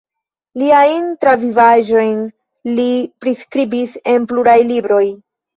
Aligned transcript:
Liajn 0.61 1.11
travivaĵojn 1.25 2.17
li 2.79 2.89
priskribis 3.27 3.95
en 4.15 4.27
pluraj 4.33 4.57
libroj. 4.73 5.05